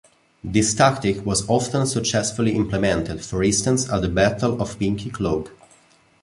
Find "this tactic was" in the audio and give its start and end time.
0.43-1.47